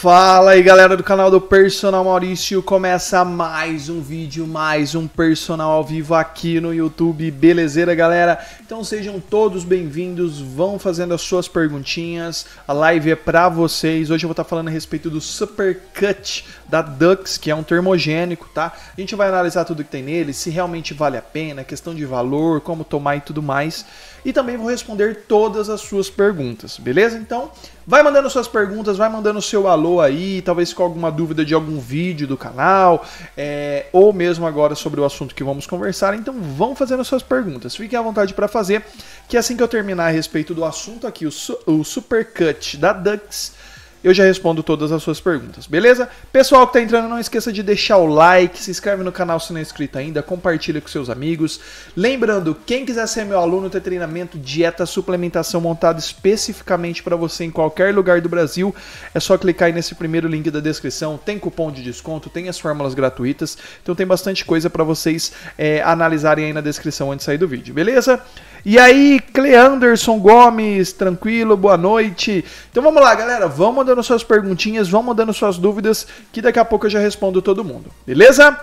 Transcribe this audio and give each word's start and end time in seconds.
Fala 0.00 0.52
aí 0.52 0.62
galera 0.62 0.96
do 0.96 1.04
canal 1.04 1.30
do 1.30 1.38
Personal 1.38 2.02
Maurício, 2.02 2.62
começa 2.62 3.22
mais 3.22 3.90
um 3.90 4.00
vídeo, 4.00 4.46
mais 4.46 4.94
um 4.94 5.06
personal 5.06 5.72
ao 5.72 5.84
vivo 5.84 6.14
aqui 6.14 6.58
no 6.58 6.72
YouTube, 6.72 7.30
belezeira 7.30 7.94
galera? 7.94 8.42
Então 8.64 8.82
sejam 8.82 9.20
todos 9.20 9.62
bem-vindos, 9.62 10.40
vão 10.40 10.78
fazendo 10.78 11.12
as 11.12 11.20
suas 11.20 11.48
perguntinhas, 11.48 12.46
a 12.66 12.72
live 12.72 13.10
é 13.10 13.14
pra 13.14 13.50
vocês, 13.50 14.10
hoje 14.10 14.24
eu 14.24 14.28
vou 14.28 14.32
estar 14.32 14.44
falando 14.44 14.68
a 14.68 14.70
respeito 14.70 15.10
do 15.10 15.20
Supercut 15.20 16.46
da 16.70 16.80
Dux, 16.80 17.36
que 17.36 17.50
é 17.50 17.54
um 17.54 17.64
termogênico, 17.64 18.48
tá? 18.54 18.72
A 18.96 19.00
gente 19.00 19.16
vai 19.16 19.28
analisar 19.28 19.64
tudo 19.64 19.82
que 19.82 19.90
tem 19.90 20.02
nele, 20.02 20.32
se 20.32 20.50
realmente 20.50 20.94
vale 20.94 21.16
a 21.16 21.22
pena, 21.22 21.64
questão 21.64 21.94
de 21.94 22.06
valor, 22.06 22.60
como 22.60 22.84
tomar 22.84 23.16
e 23.16 23.20
tudo 23.20 23.42
mais, 23.42 23.84
e 24.24 24.32
também 24.32 24.56
vou 24.56 24.68
responder 24.68 25.24
todas 25.26 25.68
as 25.68 25.80
suas 25.80 26.08
perguntas, 26.08 26.78
beleza? 26.78 27.18
Então, 27.18 27.50
vai 27.86 28.02
mandando 28.04 28.30
suas 28.30 28.46
perguntas, 28.46 28.96
vai 28.96 29.08
mandando 29.08 29.42
seu 29.42 29.66
alô 29.66 30.00
aí, 30.00 30.42
talvez 30.42 30.72
com 30.72 30.82
alguma 30.82 31.10
dúvida 31.10 31.44
de 31.44 31.54
algum 31.54 31.80
vídeo 31.80 32.26
do 32.26 32.36
canal, 32.36 33.04
é, 33.36 33.86
ou 33.92 34.12
mesmo 34.12 34.46
agora 34.46 34.76
sobre 34.76 35.00
o 35.00 35.04
assunto 35.04 35.34
que 35.34 35.42
vamos 35.42 35.66
conversar. 35.66 36.14
Então 36.14 36.34
vão 36.40 36.76
fazendo 36.76 37.04
suas 37.04 37.22
perguntas, 37.22 37.74
fiquem 37.74 37.98
à 37.98 38.02
vontade 38.02 38.32
para 38.32 38.46
fazer, 38.46 38.84
que 39.28 39.36
assim 39.36 39.56
que 39.56 39.62
eu 39.62 39.68
terminar 39.68 40.06
a 40.06 40.10
respeito 40.10 40.54
do 40.54 40.64
assunto 40.64 41.06
aqui, 41.06 41.26
o, 41.26 41.32
su 41.32 41.58
o 41.66 41.82
Supercut 41.82 42.76
da 42.76 42.92
Dux, 42.92 43.54
eu 44.02 44.14
já 44.14 44.24
respondo 44.24 44.62
todas 44.62 44.92
as 44.92 45.02
suas 45.02 45.20
perguntas, 45.20 45.66
beleza? 45.66 46.08
Pessoal 46.32 46.66
que 46.66 46.78
está 46.78 46.80
entrando, 46.80 47.08
não 47.08 47.18
esqueça 47.18 47.52
de 47.52 47.62
deixar 47.62 47.98
o 47.98 48.06
like, 48.06 48.58
se 48.58 48.70
inscreve 48.70 49.02
no 49.02 49.12
canal 49.12 49.38
se 49.38 49.52
não 49.52 49.58
é 49.58 49.62
inscrito 49.62 49.98
ainda, 49.98 50.22
compartilha 50.22 50.80
com 50.80 50.88
seus 50.88 51.10
amigos. 51.10 51.60
Lembrando, 51.96 52.56
quem 52.66 52.84
quiser 52.86 53.06
ser 53.06 53.24
meu 53.24 53.38
aluno, 53.38 53.68
ter 53.68 53.80
treinamento, 53.80 54.38
dieta, 54.38 54.86
suplementação 54.86 55.60
montado 55.60 55.98
especificamente 55.98 57.02
para 57.02 57.16
você 57.16 57.44
em 57.44 57.50
qualquer 57.50 57.94
lugar 57.94 58.20
do 58.20 58.28
Brasil, 58.28 58.74
é 59.14 59.20
só 59.20 59.36
clicar 59.36 59.66
aí 59.66 59.72
nesse 59.72 59.94
primeiro 59.94 60.28
link 60.28 60.50
da 60.50 60.60
descrição. 60.60 61.18
Tem 61.22 61.38
cupom 61.38 61.70
de 61.70 61.82
desconto, 61.82 62.30
tem 62.30 62.48
as 62.48 62.58
fórmulas 62.58 62.94
gratuitas, 62.94 63.58
então 63.82 63.94
tem 63.94 64.06
bastante 64.06 64.44
coisa 64.44 64.70
para 64.70 64.84
vocês 64.84 65.32
é, 65.58 65.82
analisarem 65.82 66.46
aí 66.46 66.52
na 66.52 66.60
descrição 66.60 67.12
antes 67.12 67.24
de 67.24 67.26
sair 67.26 67.38
do 67.38 67.46
vídeo, 67.46 67.74
beleza? 67.74 68.22
E 68.64 68.78
aí, 68.78 69.18
Cleanderson 69.32 70.18
Gomes, 70.18 70.92
tranquilo, 70.92 71.56
boa 71.56 71.78
noite. 71.78 72.44
Então 72.70 72.82
vamos 72.82 73.00
lá, 73.00 73.14
galera, 73.14 73.48
vão 73.48 73.72
mandando 73.90 74.02
suas 74.04 74.22
perguntinhas, 74.22 74.88
vão 74.88 75.02
mandando 75.02 75.32
suas 75.32 75.58
dúvidas, 75.58 76.06
que 76.32 76.40
daqui 76.40 76.58
a 76.58 76.64
pouco 76.64 76.86
eu 76.86 76.90
já 76.90 77.00
respondo 77.00 77.42
todo 77.42 77.64
mundo, 77.64 77.90
beleza? 78.06 78.56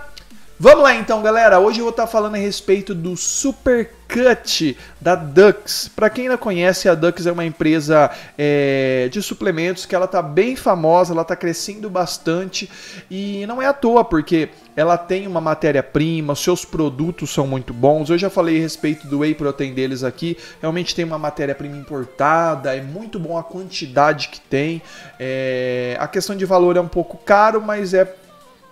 Vamos 0.60 0.82
lá 0.82 0.96
então, 0.96 1.22
galera. 1.22 1.60
Hoje 1.60 1.78
eu 1.78 1.84
vou 1.84 1.92
estar 1.92 2.08
falando 2.08 2.34
a 2.34 2.40
respeito 2.40 2.96
do 2.96 3.16
Supercut 3.16 4.76
da 5.00 5.14
Dux. 5.14 5.88
Para 5.96 6.10
quem 6.10 6.28
não 6.28 6.36
conhece, 6.36 6.90
a 6.90 6.96
Dux 6.96 7.28
é 7.28 7.32
uma 7.32 7.46
empresa 7.46 8.10
é, 8.36 9.08
de 9.12 9.22
suplementos 9.22 9.86
que 9.86 9.94
ela 9.94 10.06
está 10.06 10.20
bem 10.20 10.56
famosa, 10.56 11.14
ela 11.14 11.22
está 11.22 11.36
crescendo 11.36 11.92
bastante 11.92 12.68
e 13.08 13.46
não 13.46 13.62
é 13.62 13.68
à 13.68 13.74
toa, 13.74 14.04
porque 14.04 14.50
ela 14.76 14.98
tem 14.98 15.28
uma 15.28 15.40
matéria-prima, 15.40 16.34
seus 16.34 16.66
produtos 16.66 17.30
são 17.30 17.46
muito 17.46 17.72
bons. 17.72 18.10
Eu 18.10 18.18
já 18.18 18.30
falei 18.32 18.58
a 18.58 18.62
respeito 18.62 19.06
do 19.08 19.20
whey 19.20 19.36
protein 19.36 19.76
deles 19.76 20.04
aqui. 20.04 20.36
Realmente 20.60 20.96
tem 20.96 21.06
uma 21.06 21.20
matéria-prima 21.20 21.78
importada, 21.78 22.76
é 22.76 22.82
muito 22.82 23.20
bom 23.20 23.38
a 23.38 23.44
quantidade 23.44 24.30
que 24.30 24.42
tem. 24.42 24.82
É, 25.20 25.96
a 26.00 26.08
questão 26.08 26.36
de 26.36 26.46
valor 26.46 26.78
é 26.78 26.82
um 26.82 26.88
pouco 26.88 27.16
caro, 27.16 27.62
mas 27.62 27.94
é 27.94 28.12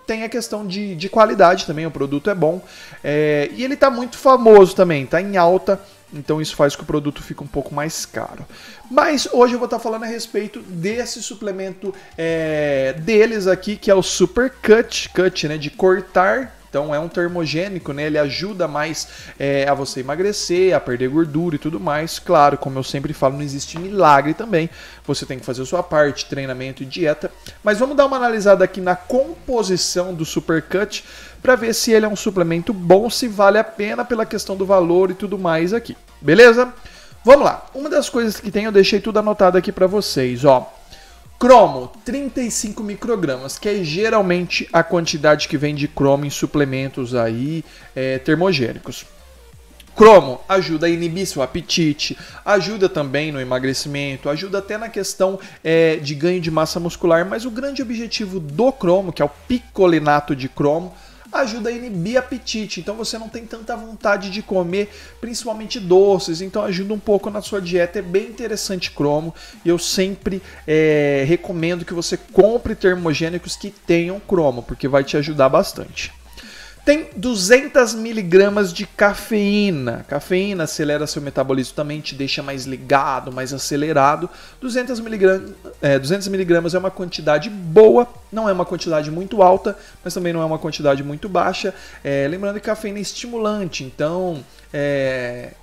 tem 0.06 0.22
a 0.22 0.28
questão 0.28 0.66
de, 0.66 0.94
de 0.94 1.08
qualidade 1.08 1.66
também, 1.66 1.86
o 1.86 1.90
produto 1.90 2.30
é 2.30 2.34
bom. 2.34 2.62
É, 3.02 3.50
e 3.52 3.64
ele 3.64 3.74
está 3.74 3.90
muito 3.90 4.16
famoso 4.16 4.74
também, 4.74 5.04
está 5.04 5.20
em 5.20 5.36
alta, 5.36 5.80
então 6.12 6.40
isso 6.40 6.54
faz 6.54 6.76
que 6.76 6.82
o 6.82 6.86
produto 6.86 7.22
fique 7.22 7.42
um 7.42 7.46
pouco 7.46 7.74
mais 7.74 8.06
caro. 8.06 8.46
Mas 8.90 9.28
hoje 9.32 9.54
eu 9.54 9.58
vou 9.58 9.66
estar 9.66 9.78
tá 9.78 9.82
falando 9.82 10.04
a 10.04 10.06
respeito 10.06 10.60
desse 10.60 11.22
suplemento 11.22 11.92
é, 12.16 12.94
deles 12.98 13.46
aqui, 13.46 13.76
que 13.76 13.90
é 13.90 13.94
o 13.94 14.02
Super 14.02 14.50
Cut, 14.62 15.10
cut 15.10 15.48
né, 15.48 15.58
de 15.58 15.70
cortar 15.70 16.56
então 16.76 16.94
é 16.94 17.00
um 17.00 17.08
termogênico, 17.08 17.94
né? 17.94 18.02
Ele 18.02 18.18
ajuda 18.18 18.68
mais 18.68 19.08
é, 19.38 19.66
a 19.66 19.72
você 19.72 20.00
emagrecer, 20.00 20.76
a 20.76 20.78
perder 20.78 21.08
gordura 21.08 21.56
e 21.56 21.58
tudo 21.58 21.80
mais. 21.80 22.18
Claro, 22.18 22.58
como 22.58 22.78
eu 22.78 22.82
sempre 22.82 23.14
falo, 23.14 23.36
não 23.36 23.42
existe 23.42 23.78
milagre 23.78 24.34
também. 24.34 24.68
Você 25.06 25.24
tem 25.24 25.38
que 25.38 25.46
fazer 25.46 25.62
a 25.62 25.64
sua 25.64 25.82
parte, 25.82 26.26
treinamento 26.26 26.82
e 26.82 26.86
dieta. 26.86 27.32
Mas 27.64 27.78
vamos 27.78 27.96
dar 27.96 28.04
uma 28.04 28.18
analisada 28.18 28.62
aqui 28.62 28.82
na 28.82 28.94
composição 28.94 30.12
do 30.12 30.26
Supercut 30.26 31.02
para 31.40 31.56
ver 31.56 31.74
se 31.74 31.92
ele 31.92 32.04
é 32.04 32.08
um 32.08 32.16
suplemento 32.16 32.74
bom, 32.74 33.08
se 33.08 33.26
vale 33.26 33.56
a 33.56 33.64
pena 33.64 34.04
pela 34.04 34.26
questão 34.26 34.54
do 34.54 34.66
valor 34.66 35.10
e 35.10 35.14
tudo 35.14 35.38
mais 35.38 35.72
aqui. 35.72 35.96
Beleza? 36.20 36.74
Vamos 37.24 37.46
lá. 37.46 37.64
Uma 37.72 37.88
das 37.88 38.10
coisas 38.10 38.38
que 38.38 38.50
tem, 38.50 38.66
eu 38.66 38.72
deixei 38.72 39.00
tudo 39.00 39.18
anotado 39.18 39.56
aqui 39.56 39.72
para 39.72 39.86
vocês, 39.86 40.44
ó. 40.44 40.75
Cromo, 41.38 41.92
35 42.02 42.82
microgramas, 42.82 43.58
que 43.58 43.68
é 43.68 43.84
geralmente 43.84 44.66
a 44.72 44.82
quantidade 44.82 45.48
que 45.48 45.58
vem 45.58 45.74
de 45.74 45.86
cromo 45.86 46.24
em 46.24 46.30
suplementos 46.30 47.14
aí 47.14 47.62
é, 47.94 48.18
termogênicos. 48.18 49.04
Cromo 49.94 50.40
ajuda 50.48 50.86
a 50.86 50.90
inibir 50.90 51.26
seu 51.26 51.42
apetite, 51.42 52.16
ajuda 52.44 52.88
também 52.88 53.32
no 53.32 53.40
emagrecimento, 53.40 54.30
ajuda 54.30 54.58
até 54.58 54.78
na 54.78 54.88
questão 54.88 55.38
é, 55.62 55.96
de 55.96 56.14
ganho 56.14 56.40
de 56.40 56.50
massa 56.50 56.80
muscular, 56.80 57.26
mas 57.26 57.44
o 57.44 57.50
grande 57.50 57.82
objetivo 57.82 58.40
do 58.40 58.72
cromo, 58.72 59.12
que 59.12 59.20
é 59.20 59.24
o 59.24 59.30
picolinato 59.48 60.34
de 60.34 60.48
cromo, 60.48 60.94
ajuda 61.32 61.68
a 61.68 61.72
inibir 61.72 62.18
apetite. 62.18 62.80
Então 62.80 62.94
você 62.94 63.18
não 63.18 63.28
tem 63.28 63.44
tanta 63.44 63.76
vontade 63.76 64.30
de 64.30 64.42
comer, 64.42 64.90
principalmente 65.20 65.80
doces. 65.80 66.40
Então 66.40 66.62
ajuda 66.62 66.94
um 66.94 66.98
pouco 66.98 67.30
na 67.30 67.42
sua 67.42 67.60
dieta. 67.60 67.98
É 67.98 68.02
bem 68.02 68.24
interessante 68.24 68.90
cromo. 68.90 69.34
E 69.64 69.68
eu 69.68 69.78
sempre 69.78 70.42
é, 70.66 71.24
recomendo 71.26 71.84
que 71.84 71.94
você 71.94 72.16
compre 72.16 72.74
termogênicos 72.74 73.56
que 73.56 73.70
tenham 73.70 74.20
cromo, 74.20 74.62
porque 74.62 74.88
vai 74.88 75.04
te 75.04 75.16
ajudar 75.16 75.48
bastante. 75.48 76.12
Tem 76.86 77.08
200 77.16 77.94
miligramas 77.94 78.72
de 78.72 78.86
cafeína. 78.86 80.06
Cafeína 80.06 80.62
acelera 80.62 81.04
seu 81.04 81.20
metabolismo 81.20 81.74
também, 81.74 82.00
te 82.00 82.14
deixa 82.14 82.44
mais 82.44 82.64
ligado, 82.64 83.32
mais 83.32 83.52
acelerado. 83.52 84.30
200 84.60 85.00
miligramas, 85.00 85.50
é, 85.82 85.98
200 85.98 86.28
miligramas 86.28 86.76
é 86.76 86.78
uma 86.78 86.92
quantidade 86.92 87.50
boa, 87.50 88.06
não 88.30 88.48
é 88.48 88.52
uma 88.52 88.64
quantidade 88.64 89.10
muito 89.10 89.42
alta, 89.42 89.76
mas 90.04 90.14
também 90.14 90.32
não 90.32 90.40
é 90.40 90.44
uma 90.44 90.60
quantidade 90.60 91.02
muito 91.02 91.28
baixa. 91.28 91.74
É, 92.04 92.28
lembrando 92.28 92.60
que 92.60 92.66
cafeína 92.66 92.98
é 92.98 93.02
estimulante, 93.02 93.82
então 93.82 94.44
é, 94.72 95.54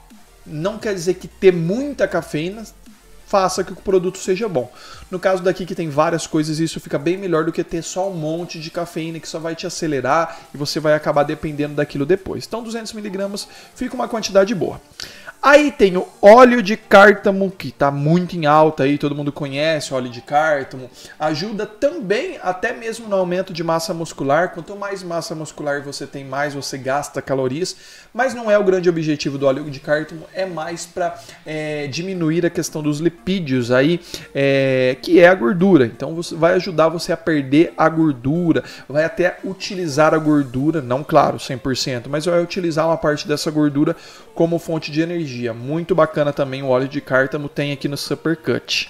não 0.46 0.78
quer 0.78 0.94
dizer 0.94 1.14
que 1.14 1.30
ter 1.30 1.54
muita 1.54 2.06
cafeína 2.06 2.64
faça 3.34 3.64
que 3.64 3.74
o 3.74 3.76
produto 3.76 4.20
seja 4.20 4.48
bom. 4.48 4.72
No 5.10 5.18
caso 5.18 5.42
daqui 5.42 5.66
que 5.66 5.74
tem 5.74 5.90
várias 5.90 6.28
coisas, 6.28 6.60
isso 6.60 6.80
fica 6.80 7.00
bem 7.00 7.18
melhor 7.18 7.44
do 7.46 7.52
que 7.52 7.64
ter 7.64 7.82
só 7.82 8.08
um 8.08 8.14
monte 8.14 8.60
de 8.60 8.70
cafeína 8.70 9.20
que 9.20 9.28
só 9.28 9.40
vai 9.40 9.56
te 9.56 9.66
acelerar 9.66 10.38
e 10.54 10.58
você 10.58 10.80
vai 10.80 10.94
acabar 10.94 11.24
dependendo 11.24 11.74
daquilo 11.74 12.06
depois. 12.06 12.46
Então 12.46 12.64
200mg 12.64 13.48
fica 13.74 13.96
uma 13.96 14.08
quantidade 14.08 14.54
boa. 14.54 14.80
Aí 15.46 15.74
tem 15.74 15.98
o 15.98 16.08
óleo 16.22 16.64
de 16.64 16.78
cártamo, 16.78 17.52
que 17.52 17.68
está 17.68 17.92
muito 17.92 18.34
em 18.34 18.46
alta 18.46 18.84
aí, 18.84 18.98
todo 18.98 19.14
mundo 19.14 19.30
conhece 19.30 19.92
o 19.92 19.98
óleo 19.98 20.08
de 20.10 20.22
cártamo. 20.22 20.90
Ajuda 21.20 21.66
também 21.66 22.40
até 22.42 22.72
mesmo 22.72 23.10
no 23.10 23.18
aumento 23.18 23.52
de 23.52 23.62
massa 23.62 23.94
muscular. 23.94 24.54
Quanto 24.54 24.74
mais 24.74 25.04
massa 25.04 25.36
muscular 25.36 25.82
você 25.82 26.08
tem, 26.08 26.24
mais 26.24 26.54
você 26.54 26.78
gasta 26.78 27.22
calorias. 27.22 27.76
Mas 28.14 28.34
não 28.34 28.50
é 28.50 28.58
o 28.58 28.64
grande 28.64 28.88
objetivo 28.88 29.38
do 29.38 29.46
óleo 29.46 29.70
de 29.70 29.82
cártamo, 29.82 30.26
é 30.34 30.46
mais 30.46 30.86
para 30.86 31.20
é, 31.46 31.88
diminuir 31.88 32.46
a 32.46 32.50
questão 32.50 32.82
dos 32.82 33.00
lipídios 33.00 33.70
aí, 33.70 34.00
é, 34.34 34.96
que 35.02 35.20
é 35.20 35.28
a 35.28 35.36
gordura. 35.36 35.86
Então 35.86 36.16
você 36.16 36.36
vai 36.36 36.54
ajudar 36.54 36.88
você 36.88 37.12
a 37.12 37.18
perder 37.18 37.74
a 37.78 37.90
gordura, 37.90 38.64
vai 38.88 39.04
até 39.04 39.40
utilizar 39.44 40.14
a 40.14 40.18
gordura, 40.18 40.82
não 40.82 41.04
claro, 41.04 41.36
100%, 41.36 42.04
mas 42.08 42.24
vai 42.26 42.42
utilizar 42.42 42.88
uma 42.88 42.98
parte 42.98 43.28
dessa 43.28 43.52
gordura 43.52 43.94
como 44.34 44.58
fonte 44.58 44.90
de 44.90 45.02
energia. 45.02 45.33
Muito 45.54 45.96
bacana 45.96 46.32
também 46.32 46.64
o 46.64 46.68
óleo 46.68 46.88
de 46.88 47.02
cártamo, 47.02 47.50
tem 47.50 47.72
aqui 47.72 47.88
no 47.88 47.98
Supercut. 47.98 48.90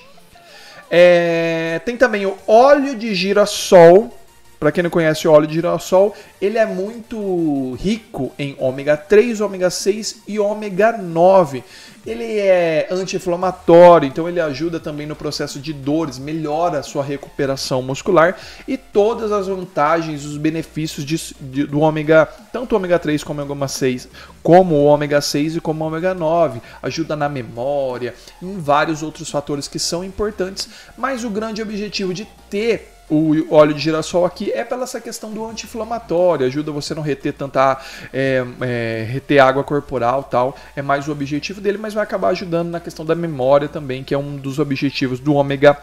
É, 0.89 1.81
tem 1.85 1.97
também 1.97 2.25
o 2.25 2.37
óleo 2.47 2.95
de 2.95 3.15
girassol. 3.15 4.15
Para 4.63 4.71
quem 4.71 4.81
não 4.81 4.89
conhece 4.89 5.27
o 5.27 5.31
óleo 5.33 5.45
de 5.45 5.55
girassol, 5.55 6.15
ele 6.41 6.57
é 6.57 6.65
muito 6.65 7.73
rico 7.73 8.31
em 8.39 8.55
ômega 8.57 8.95
3, 8.95 9.41
ômega 9.41 9.69
6 9.69 10.21
e 10.25 10.39
ômega 10.39 10.97
9. 10.97 11.61
Ele 12.07 12.39
é 12.39 12.87
anti-inflamatório, 12.89 14.07
então 14.07 14.27
ele 14.29 14.39
ajuda 14.39 14.79
também 14.79 15.05
no 15.05 15.17
processo 15.17 15.59
de 15.59 15.73
dores, 15.73 16.17
melhora 16.17 16.79
a 16.79 16.83
sua 16.83 17.03
recuperação 17.03 17.81
muscular 17.81 18.37
e 18.65 18.77
todas 18.77 19.33
as 19.33 19.47
vantagens, 19.47 20.23
os 20.23 20.37
benefícios 20.37 21.05
de, 21.05 21.17
de, 21.41 21.65
do 21.65 21.81
ômega, 21.81 22.25
tanto 22.53 22.71
o 22.71 22.77
ômega 22.77 22.97
3 22.97 23.21
como 23.21 23.41
o 23.41 23.43
ômega 23.43 23.67
6, 23.67 24.07
como 24.41 24.75
o 24.75 24.85
ômega 24.85 25.19
6 25.19 25.57
e 25.57 25.59
como 25.59 25.83
o 25.83 25.87
ômega 25.87 26.13
9, 26.13 26.61
ajuda 26.81 27.17
na 27.17 27.27
memória, 27.27 28.13
em 28.41 28.57
vários 28.57 29.03
outros 29.03 29.29
fatores 29.29 29.67
que 29.67 29.79
são 29.79 30.05
importantes, 30.05 30.69
mas 30.97 31.25
o 31.25 31.29
grande 31.29 31.61
objetivo 31.61 32.13
de 32.13 32.25
ter 32.49 32.92
o 33.09 33.53
óleo 33.53 33.73
de 33.73 33.81
girassol 33.81 34.25
aqui 34.25 34.51
é 34.51 34.63
pela 34.63 34.83
essa 34.83 34.99
questão 34.99 35.31
do 35.31 35.45
anti-inflamatório, 35.45 36.45
ajuda 36.45 36.71
você 36.71 36.93
a 36.93 36.95
não 36.95 37.03
reter 37.03 37.33
tanta 37.33 37.79
é, 38.11 38.43
é, 38.61 39.07
reter 39.09 39.39
água 39.39 39.63
corporal 39.63 40.23
tal, 40.23 40.55
é 40.75 40.81
mais 40.81 41.07
o 41.07 41.11
objetivo 41.11 41.61
dele, 41.61 41.77
mas 41.77 41.93
vai 41.93 42.03
acabar 42.03 42.29
ajudando 42.29 42.69
na 42.69 42.79
questão 42.79 43.05
da 43.05 43.15
memória 43.15 43.67
também, 43.67 44.03
que 44.03 44.13
é 44.13 44.17
um 44.17 44.37
dos 44.37 44.59
objetivos 44.59 45.19
do 45.19 45.33
ômega 45.33 45.77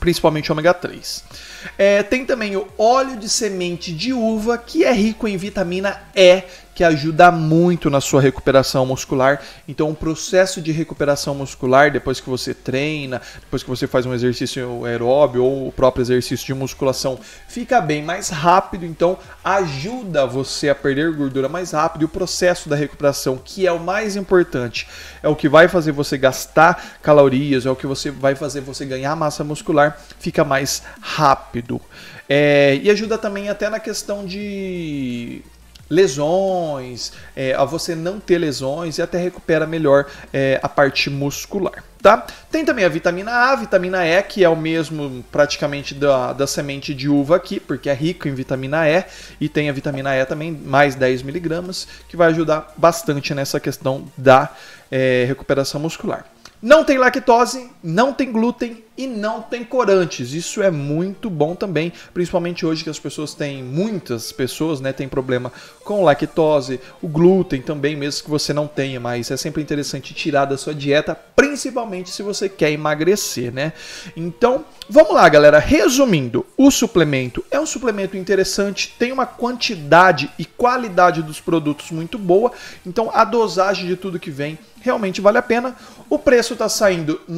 principalmente 0.00 0.52
ômega 0.52 0.74
3. 0.74 1.24
É, 1.78 2.02
tem 2.02 2.26
também 2.26 2.56
o 2.56 2.68
óleo 2.76 3.16
de 3.16 3.28
semente 3.28 3.92
de 3.92 4.12
uva, 4.12 4.58
que 4.58 4.84
é 4.84 4.92
rico 4.92 5.26
em 5.26 5.36
vitamina 5.36 5.98
E, 6.14 6.42
que 6.74 6.82
ajuda 6.82 7.30
muito 7.30 7.88
na 7.88 8.00
sua 8.00 8.20
recuperação 8.20 8.84
muscular. 8.84 9.40
Então, 9.68 9.90
o 9.90 9.94
processo 9.94 10.60
de 10.60 10.72
recuperação 10.72 11.34
muscular, 11.34 11.90
depois 11.90 12.20
que 12.20 12.28
você 12.28 12.52
treina, 12.52 13.22
depois 13.40 13.62
que 13.62 13.68
você 13.68 13.86
faz 13.86 14.04
um 14.04 14.12
exercício 14.12 14.84
aeróbio 14.84 15.44
ou 15.44 15.68
o 15.68 15.72
próprio 15.72 16.02
exercício 16.02 16.46
de 16.46 16.54
musculação, 16.54 17.18
fica 17.48 17.80
bem 17.80 18.02
mais 18.02 18.28
rápido. 18.28 18.84
Então, 18.84 19.18
ajuda 19.44 20.26
você 20.26 20.68
a 20.68 20.74
perder 20.74 21.12
gordura 21.12 21.48
mais 21.48 21.70
rápido. 21.70 22.02
E 22.02 22.04
o 22.06 22.08
processo 22.08 22.68
da 22.68 22.76
recuperação, 22.76 23.38
que 23.42 23.66
é 23.66 23.72
o 23.72 23.78
mais 23.78 24.16
importante, 24.16 24.88
é 25.22 25.28
o 25.28 25.36
que 25.36 25.48
vai 25.48 25.68
fazer 25.68 25.92
você 25.92 26.18
gastar 26.18 26.98
calorias, 27.00 27.66
é 27.66 27.70
o 27.70 27.76
que 27.76 27.86
você 27.86 28.10
vai 28.10 28.34
fazer 28.34 28.60
você 28.60 28.84
ganhar 28.84 29.14
massa 29.14 29.44
muscular, 29.44 29.98
fica 30.18 30.44
mais 30.44 30.82
rápido. 31.00 31.80
É, 32.28 32.80
e 32.82 32.90
ajuda 32.90 33.18
também 33.18 33.50
até 33.50 33.68
na 33.68 33.78
questão 33.78 34.24
de 34.24 35.42
lesões, 35.88 37.12
é, 37.36 37.54
a 37.54 37.64
você 37.64 37.94
não 37.94 38.18
ter 38.18 38.38
lesões 38.38 38.98
e 38.98 39.02
até 39.02 39.18
recupera 39.18 39.66
melhor 39.66 40.06
é, 40.32 40.58
a 40.62 40.68
parte 40.68 41.10
muscular. 41.10 41.84
Tá? 42.02 42.26
Tem 42.50 42.64
também 42.64 42.84
a 42.84 42.88
vitamina 42.88 43.30
A, 43.30 43.52
a 43.52 43.56
vitamina 43.56 44.06
E, 44.06 44.22
que 44.22 44.44
é 44.44 44.48
o 44.48 44.56
mesmo 44.56 45.24
praticamente 45.32 45.94
da, 45.94 46.34
da 46.34 46.46
semente 46.46 46.92
de 46.92 47.08
uva 47.08 47.36
aqui, 47.36 47.58
porque 47.58 47.88
é 47.88 47.94
rico 47.94 48.28
em 48.28 48.34
vitamina 48.34 48.88
E, 48.88 49.04
e 49.40 49.48
tem 49.48 49.70
a 49.70 49.72
vitamina 49.72 50.14
E 50.14 50.24
também, 50.26 50.52
mais 50.52 50.94
10 50.94 51.22
miligramas, 51.22 51.88
que 52.08 52.16
vai 52.16 52.28
ajudar 52.28 52.74
bastante 52.76 53.34
nessa 53.34 53.58
questão 53.58 54.04
da 54.18 54.50
é, 54.90 55.24
recuperação 55.26 55.80
muscular. 55.80 56.26
Não 56.60 56.84
tem 56.84 56.96
lactose, 56.96 57.70
não 57.82 58.12
tem 58.12 58.32
glúten 58.32 58.82
e 58.96 59.06
não 59.06 59.42
tem 59.42 59.64
corantes. 59.64 60.32
Isso 60.32 60.62
é 60.62 60.70
muito 60.70 61.28
bom 61.28 61.54
também, 61.54 61.92
principalmente 62.12 62.64
hoje 62.64 62.84
que 62.84 62.90
as 62.90 62.98
pessoas 62.98 63.34
têm, 63.34 63.62
muitas 63.62 64.30
pessoas, 64.32 64.80
né, 64.80 64.92
têm 64.92 65.08
problema 65.08 65.52
com 65.84 66.04
lactose, 66.04 66.80
o 67.02 67.08
glúten 67.08 67.60
também, 67.60 67.96
mesmo 67.96 68.24
que 68.24 68.30
você 68.30 68.52
não 68.52 68.66
tenha, 68.66 69.00
mas 69.00 69.30
é 69.30 69.36
sempre 69.36 69.62
interessante 69.62 70.14
tirar 70.14 70.44
da 70.44 70.56
sua 70.56 70.74
dieta, 70.74 71.14
principalmente 71.14 72.10
se 72.10 72.22
você 72.22 72.48
quer 72.48 72.70
emagrecer, 72.70 73.52
né? 73.52 73.72
Então, 74.16 74.64
vamos 74.88 75.14
lá, 75.14 75.28
galera. 75.28 75.58
Resumindo, 75.58 76.46
o 76.56 76.70
suplemento 76.70 77.44
é 77.50 77.60
um 77.60 77.66
suplemento 77.66 78.16
interessante, 78.16 78.94
tem 78.98 79.12
uma 79.12 79.26
quantidade 79.26 80.30
e 80.38 80.44
qualidade 80.44 81.22
dos 81.22 81.40
produtos 81.40 81.90
muito 81.90 82.18
boa, 82.18 82.52
então 82.86 83.10
a 83.12 83.24
dosagem 83.24 83.86
de 83.86 83.96
tudo 83.96 84.18
que 84.18 84.30
vem 84.30 84.58
realmente 84.84 85.20
vale 85.20 85.38
a 85.38 85.42
pena. 85.42 85.74
O 86.10 86.18
preço 86.18 86.52
está 86.52 86.68
saindo 86.68 87.20
R$ 87.26 87.34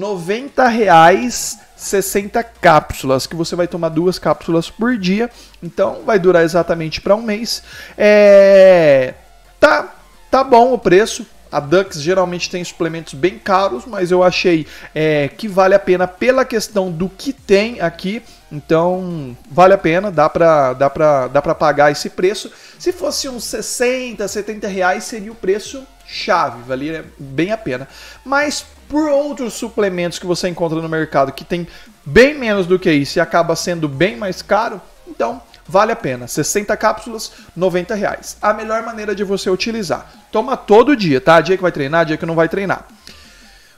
90,00 1.54 1.66
60 1.76 2.42
cápsulas, 2.42 3.26
que 3.26 3.36
você 3.36 3.54
vai 3.54 3.68
tomar 3.68 3.90
duas 3.90 4.18
cápsulas 4.18 4.70
por 4.70 4.96
dia, 4.96 5.30
então 5.62 6.02
vai 6.04 6.18
durar 6.18 6.42
exatamente 6.42 7.00
para 7.00 7.14
um 7.14 7.22
mês. 7.22 7.62
É... 7.96 9.14
Tá, 9.60 9.94
tá 10.30 10.42
bom 10.42 10.72
o 10.72 10.78
preço. 10.78 11.26
A 11.52 11.60
Dux 11.60 12.00
geralmente 12.02 12.50
tem 12.50 12.64
suplementos 12.64 13.14
bem 13.14 13.38
caros, 13.38 13.84
mas 13.86 14.10
eu 14.10 14.22
achei 14.22 14.66
é, 14.92 15.28
que 15.28 15.46
vale 15.46 15.74
a 15.74 15.78
pena 15.78 16.06
pela 16.06 16.44
questão 16.44 16.90
do 16.90 17.08
que 17.08 17.32
tem 17.32 17.80
aqui. 17.80 18.22
Então, 18.50 19.36
vale 19.50 19.72
a 19.72 19.78
pena, 19.78 20.10
dá 20.10 20.28
pra, 20.28 20.72
dá 20.72 20.90
pra, 20.90 21.28
dá 21.28 21.40
pra 21.40 21.54
pagar 21.54 21.92
esse 21.92 22.10
preço. 22.10 22.50
Se 22.78 22.92
fosse 22.92 23.28
uns 23.28 23.44
60, 23.44 24.26
70 24.26 24.66
reais, 24.66 25.04
seria 25.04 25.30
o 25.30 25.36
preço 25.36 25.86
chave, 26.04 26.62
valia 26.66 27.04
bem 27.18 27.52
a 27.52 27.56
pena. 27.56 27.88
Mas 28.24 28.66
por 28.88 29.08
outros 29.08 29.54
suplementos 29.54 30.18
que 30.18 30.26
você 30.26 30.48
encontra 30.48 30.80
no 30.80 30.88
mercado 30.88 31.32
que 31.32 31.44
tem 31.44 31.66
bem 32.04 32.34
menos 32.38 32.66
do 32.66 32.78
que 32.78 32.90
isso 32.90 33.18
e 33.18 33.20
acaba 33.20 33.56
sendo 33.56 33.88
bem 33.88 34.16
mais 34.16 34.42
caro, 34.42 34.80
então 35.06 35.40
vale 35.66 35.92
a 35.92 35.96
pena. 35.96 36.26
60 36.26 36.76
cápsulas, 36.76 37.32
90 37.54 37.94
reais. 37.94 38.36
A 38.40 38.52
melhor 38.52 38.84
maneira 38.84 39.14
de 39.14 39.24
você 39.24 39.50
utilizar. 39.50 40.10
Toma 40.30 40.56
todo 40.56 40.96
dia, 40.96 41.20
tá? 41.20 41.40
Dia 41.40 41.56
que 41.56 41.62
vai 41.62 41.72
treinar, 41.72 42.06
dia 42.06 42.16
que 42.16 42.26
não 42.26 42.34
vai 42.34 42.48
treinar. 42.48 42.86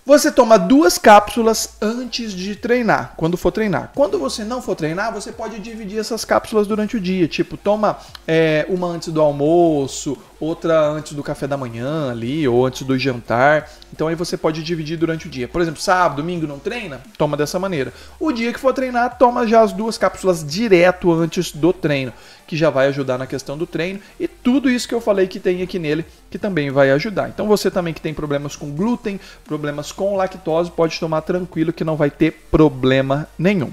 Você 0.08 0.32
toma 0.32 0.58
duas 0.58 0.96
cápsulas 0.96 1.76
antes 1.82 2.32
de 2.32 2.56
treinar, 2.56 3.12
quando 3.14 3.36
for 3.36 3.52
treinar. 3.52 3.92
Quando 3.94 4.18
você 4.18 4.42
não 4.42 4.62
for 4.62 4.74
treinar, 4.74 5.12
você 5.12 5.30
pode 5.30 5.58
dividir 5.58 5.98
essas 5.98 6.24
cápsulas 6.24 6.66
durante 6.66 6.96
o 6.96 7.00
dia. 7.00 7.28
Tipo, 7.28 7.58
toma 7.58 7.98
é, 8.26 8.64
uma 8.70 8.86
antes 8.86 9.12
do 9.12 9.20
almoço, 9.20 10.16
outra 10.40 10.80
antes 10.88 11.12
do 11.12 11.22
café 11.22 11.46
da 11.46 11.58
manhã 11.58 12.10
ali, 12.10 12.46
ou 12.46 12.64
antes 12.64 12.82
do 12.82 12.98
jantar. 12.98 13.70
Então 13.92 14.08
aí 14.08 14.14
você 14.14 14.36
pode 14.36 14.62
dividir 14.62 14.96
durante 14.96 15.26
o 15.26 15.30
dia. 15.30 15.48
Por 15.48 15.60
exemplo, 15.60 15.80
sábado, 15.80 16.22
domingo 16.22 16.46
não 16.46 16.58
treina? 16.58 17.00
Toma 17.16 17.36
dessa 17.36 17.58
maneira. 17.58 17.92
O 18.18 18.32
dia 18.32 18.52
que 18.52 18.60
for 18.60 18.72
treinar, 18.72 19.18
toma 19.18 19.46
já 19.46 19.60
as 19.60 19.72
duas 19.72 19.98
cápsulas 19.98 20.44
direto 20.44 21.12
antes 21.12 21.52
do 21.52 21.72
treino, 21.72 22.12
que 22.46 22.56
já 22.56 22.70
vai 22.70 22.86
ajudar 22.88 23.18
na 23.18 23.26
questão 23.26 23.58
do 23.58 23.66
treino 23.66 24.00
e 24.18 24.28
tudo 24.28 24.70
isso 24.70 24.88
que 24.88 24.94
eu 24.94 25.00
falei 25.00 25.26
que 25.26 25.40
tem 25.40 25.62
aqui 25.62 25.78
nele, 25.78 26.04
que 26.30 26.38
também 26.38 26.70
vai 26.70 26.90
ajudar. 26.92 27.28
Então 27.28 27.46
você 27.46 27.70
também 27.70 27.92
que 27.92 28.00
tem 28.00 28.14
problemas 28.14 28.56
com 28.56 28.70
glúten, 28.70 29.20
problemas 29.44 29.92
com 29.98 30.16
lactose, 30.16 30.70
pode 30.70 31.00
tomar 31.00 31.22
tranquilo 31.22 31.72
que 31.72 31.82
não 31.82 31.96
vai 31.96 32.08
ter 32.08 32.30
problema 32.52 33.28
nenhum. 33.36 33.72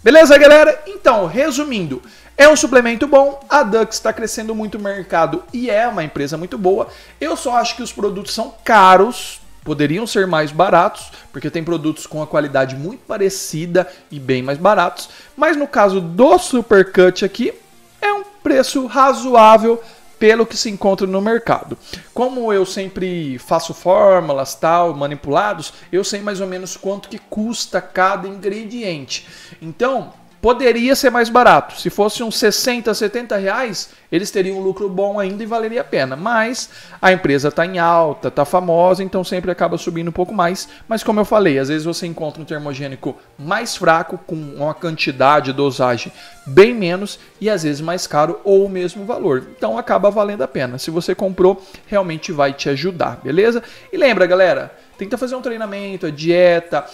Beleza, 0.00 0.38
galera? 0.38 0.80
Então, 0.86 1.26
resumindo, 1.26 2.00
é 2.38 2.48
um 2.48 2.54
suplemento 2.54 3.08
bom, 3.08 3.44
a 3.48 3.64
Dux 3.64 3.96
está 3.96 4.12
crescendo 4.12 4.54
muito 4.54 4.78
no 4.78 4.84
mercado 4.84 5.42
e 5.52 5.68
é 5.68 5.88
uma 5.88 6.04
empresa 6.04 6.36
muito 6.36 6.56
boa. 6.56 6.86
Eu 7.20 7.36
só 7.36 7.56
acho 7.56 7.74
que 7.74 7.82
os 7.82 7.92
produtos 7.92 8.32
são 8.32 8.54
caros, 8.62 9.40
poderiam 9.64 10.06
ser 10.06 10.24
mais 10.28 10.52
baratos, 10.52 11.10
porque 11.32 11.50
tem 11.50 11.64
produtos 11.64 12.06
com 12.06 12.22
a 12.22 12.26
qualidade 12.28 12.76
muito 12.76 13.00
parecida 13.00 13.88
e 14.08 14.20
bem 14.20 14.44
mais 14.44 14.58
baratos. 14.58 15.08
Mas 15.36 15.56
no 15.56 15.66
caso 15.66 16.00
do 16.00 16.38
Supercut 16.38 17.24
aqui, 17.24 17.52
é 18.00 18.12
um 18.12 18.22
preço 18.40 18.86
razoável 18.86 19.82
pelo 20.18 20.46
que 20.46 20.56
se 20.56 20.70
encontra 20.70 21.06
no 21.06 21.20
mercado. 21.20 21.76
Como 22.14 22.52
eu 22.52 22.64
sempre 22.64 23.38
faço 23.38 23.74
fórmulas, 23.74 24.54
tal, 24.54 24.94
manipulados, 24.94 25.72
eu 25.92 26.02
sei 26.02 26.20
mais 26.20 26.40
ou 26.40 26.46
menos 26.46 26.76
quanto 26.76 27.08
que 27.08 27.18
custa 27.18 27.80
cada 27.80 28.26
ingrediente. 28.26 29.26
Então, 29.60 30.12
poderia 30.46 30.94
ser 30.94 31.10
mais 31.10 31.28
barato. 31.28 31.76
Se 31.80 31.90
fosse 31.90 32.22
uns 32.22 32.38
60, 32.38 32.94
70 32.94 33.36
reais, 33.36 33.90
eles 34.12 34.30
teriam 34.30 34.58
um 34.58 34.60
lucro 34.60 34.88
bom 34.88 35.18
ainda 35.18 35.42
e 35.42 35.46
valeria 35.46 35.80
a 35.80 35.84
pena. 35.84 36.14
Mas 36.14 36.70
a 37.02 37.12
empresa 37.12 37.48
está 37.48 37.66
em 37.66 37.80
alta, 37.80 38.28
está 38.28 38.44
famosa, 38.44 39.02
então 39.02 39.24
sempre 39.24 39.50
acaba 39.50 39.76
subindo 39.76 40.06
um 40.06 40.12
pouco 40.12 40.32
mais. 40.32 40.68
Mas 40.86 41.02
como 41.02 41.18
eu 41.18 41.24
falei, 41.24 41.58
às 41.58 41.66
vezes 41.66 41.84
você 41.84 42.06
encontra 42.06 42.40
um 42.40 42.44
termogênico 42.44 43.16
mais 43.36 43.74
fraco, 43.74 44.20
com 44.24 44.36
uma 44.36 44.72
quantidade, 44.72 45.52
dosagem 45.52 46.12
bem 46.46 46.72
menos, 46.72 47.18
e 47.40 47.50
às 47.50 47.64
vezes 47.64 47.80
mais 47.80 48.06
caro 48.06 48.40
ou 48.44 48.66
o 48.66 48.68
mesmo 48.68 49.04
valor. 49.04 49.48
Então 49.56 49.76
acaba 49.76 50.12
valendo 50.12 50.42
a 50.42 50.48
pena. 50.48 50.78
Se 50.78 50.92
você 50.92 51.12
comprou, 51.12 51.60
realmente 51.88 52.30
vai 52.30 52.52
te 52.52 52.68
ajudar, 52.68 53.18
beleza? 53.20 53.64
E 53.92 53.96
lembra, 53.96 54.24
galera, 54.26 54.72
tenta 54.96 55.18
fazer 55.18 55.34
um 55.34 55.42
treinamento, 55.42 56.06
a 56.06 56.10
dieta, 56.10 56.86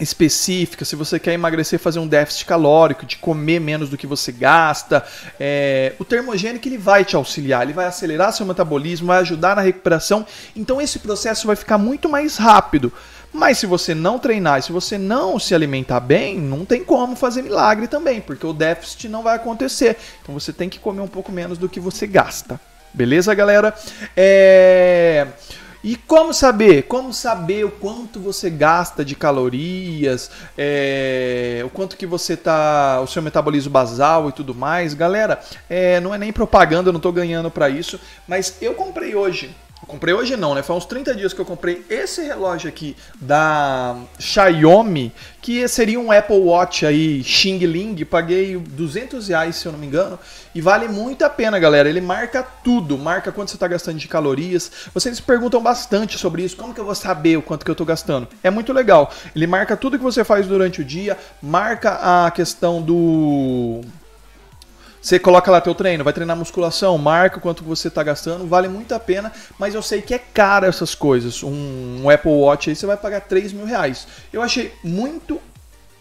específica, 0.00 0.84
se 0.84 0.96
você 0.96 1.18
quer 1.18 1.34
emagrecer, 1.34 1.78
fazer 1.78 1.98
um 1.98 2.06
déficit 2.06 2.46
calórico, 2.46 3.06
de 3.06 3.16
comer 3.18 3.60
menos 3.60 3.88
do 3.88 3.96
que 3.96 4.06
você 4.06 4.32
gasta, 4.32 5.04
é, 5.38 5.92
o 5.98 6.04
termogênico 6.04 6.66
ele 6.66 6.78
vai 6.78 7.04
te 7.04 7.14
auxiliar, 7.16 7.62
ele 7.62 7.72
vai 7.72 7.86
acelerar 7.86 8.32
seu 8.32 8.46
metabolismo, 8.46 9.08
vai 9.08 9.20
ajudar 9.20 9.56
na 9.56 9.62
recuperação, 9.62 10.26
então 10.56 10.80
esse 10.80 10.98
processo 10.98 11.46
vai 11.46 11.56
ficar 11.56 11.78
muito 11.78 12.08
mais 12.08 12.36
rápido. 12.36 12.92
Mas 13.32 13.58
se 13.58 13.66
você 13.66 13.94
não 13.94 14.18
treinar, 14.18 14.60
se 14.62 14.72
você 14.72 14.98
não 14.98 15.38
se 15.38 15.54
alimentar 15.54 16.00
bem, 16.00 16.38
não 16.38 16.64
tem 16.64 16.82
como 16.82 17.14
fazer 17.14 17.42
milagre 17.42 17.86
também, 17.86 18.20
porque 18.20 18.44
o 18.44 18.52
déficit 18.52 19.08
não 19.08 19.22
vai 19.22 19.36
acontecer. 19.36 19.96
Então 20.20 20.34
você 20.34 20.52
tem 20.52 20.68
que 20.68 20.80
comer 20.80 21.00
um 21.00 21.08
pouco 21.08 21.30
menos 21.30 21.56
do 21.56 21.68
que 21.68 21.78
você 21.78 22.06
gasta. 22.08 22.60
Beleza, 22.92 23.32
galera? 23.32 23.72
É... 24.16 25.28
E 25.82 25.96
como 25.96 26.34
saber? 26.34 26.82
Como 26.82 27.12
saber 27.12 27.64
o 27.64 27.70
quanto 27.70 28.20
você 28.20 28.50
gasta 28.50 29.02
de 29.02 29.14
calorias, 29.14 30.30
é, 30.56 31.62
o 31.64 31.70
quanto 31.70 31.96
que 31.96 32.06
você 32.06 32.36
tá, 32.36 33.00
o 33.00 33.06
seu 33.06 33.22
metabolismo 33.22 33.70
basal 33.70 34.28
e 34.28 34.32
tudo 34.32 34.54
mais, 34.54 34.92
galera? 34.92 35.40
É, 35.70 35.98
não 36.00 36.14
é 36.14 36.18
nem 36.18 36.32
propaganda, 36.32 36.88
eu 36.88 36.92
não 36.92 36.98
estou 36.98 37.12
ganhando 37.12 37.50
para 37.50 37.70
isso, 37.70 37.98
mas 38.28 38.56
eu 38.60 38.74
comprei 38.74 39.14
hoje 39.14 39.54
comprei 39.86 40.14
hoje 40.14 40.36
não, 40.36 40.54
né? 40.54 40.62
Foi 40.62 40.76
uns 40.76 40.84
30 40.84 41.14
dias 41.14 41.32
que 41.32 41.40
eu 41.40 41.44
comprei 41.44 41.84
esse 41.88 42.22
relógio 42.22 42.68
aqui 42.68 42.96
da 43.20 43.96
Xiaomi, 44.18 45.12
que 45.40 45.66
seria 45.66 45.98
um 45.98 46.12
Apple 46.12 46.38
Watch 46.38 46.84
aí 46.84 47.22
Xing 47.24 47.58
Ling, 47.58 48.04
paguei 48.04 48.56
200 48.56 49.28
reais 49.28 49.56
se 49.56 49.66
eu 49.66 49.72
não 49.72 49.78
me 49.78 49.86
engano, 49.86 50.18
e 50.54 50.60
vale 50.60 50.86
muito 50.88 51.24
a 51.24 51.30
pena, 51.30 51.58
galera. 51.58 51.88
Ele 51.88 52.00
marca 52.00 52.42
tudo, 52.42 52.98
marca 52.98 53.32
quanto 53.32 53.50
você 53.50 53.56
está 53.56 53.66
gastando 53.66 53.98
de 53.98 54.06
calorias. 54.06 54.70
Vocês 54.92 55.18
perguntam 55.20 55.62
bastante 55.62 56.18
sobre 56.18 56.42
isso, 56.42 56.56
como 56.56 56.74
que 56.74 56.80
eu 56.80 56.84
vou 56.84 56.94
saber 56.94 57.36
o 57.36 57.42
quanto 57.42 57.64
que 57.64 57.70
eu 57.70 57.74
estou 57.74 57.86
gastando? 57.86 58.28
É 58.42 58.50
muito 58.50 58.72
legal. 58.72 59.12
Ele 59.34 59.46
marca 59.46 59.76
tudo 59.76 59.98
que 59.98 60.04
você 60.04 60.24
faz 60.24 60.46
durante 60.46 60.80
o 60.80 60.84
dia, 60.84 61.16
marca 61.42 62.26
a 62.26 62.30
questão 62.30 62.82
do 62.82 63.80
você 65.00 65.18
coloca 65.18 65.50
lá 65.50 65.60
teu 65.60 65.74
treino, 65.74 66.04
vai 66.04 66.12
treinar 66.12 66.36
musculação, 66.36 66.98
marca 66.98 67.40
quanto 67.40 67.64
você 67.64 67.88
está 67.88 68.02
gastando, 68.02 68.46
vale 68.46 68.68
muito 68.68 68.94
a 68.94 69.00
pena, 69.00 69.32
mas 69.58 69.74
eu 69.74 69.82
sei 69.82 70.02
que 70.02 70.12
é 70.12 70.18
caro 70.18 70.66
essas 70.66 70.94
coisas. 70.94 71.42
Um, 71.42 72.02
um 72.02 72.10
Apple 72.10 72.30
Watch 72.30 72.68
aí 72.68 72.76
você 72.76 72.86
vai 72.86 72.96
pagar 72.96 73.20
3 73.22 73.52
mil 73.52 73.64
reais. 73.64 74.06
Eu 74.32 74.42
achei 74.42 74.72
muito 74.84 75.40